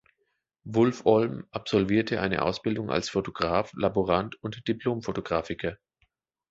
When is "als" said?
2.89-3.11